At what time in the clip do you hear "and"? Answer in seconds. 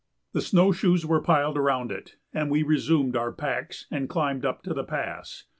2.33-2.49, 3.91-4.09